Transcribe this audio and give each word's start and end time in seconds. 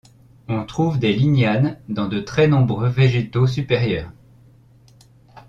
On 0.47 0.65
trouve 0.65 0.97
des 0.97 1.13
lignanes 1.13 1.77
dans 1.87 2.07
de 2.07 2.19
très 2.19 2.47
nombreux 2.47 2.89
végétaux 2.89 3.45
supérieurs. 3.45 4.09